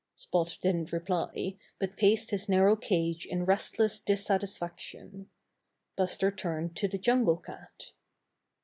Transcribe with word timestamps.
Spot 0.15 0.57
didn't 0.63 0.91
reply, 0.91 1.57
but 1.77 1.95
paced 1.95 2.31
his 2.31 2.49
narrow 2.49 2.75
cage 2.75 3.27
in 3.27 3.45
restless 3.45 4.01
dissatisfaction. 4.01 5.29
Buster 5.95 6.31
turned 6.31 6.75
to 6.77 6.87
the 6.87 6.97
Jungle 6.97 7.37
Cat. 7.37 7.91